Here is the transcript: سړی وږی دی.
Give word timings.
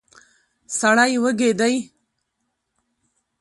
سړی 0.77 1.13
وږی 1.23 1.49
دی. 1.59 1.75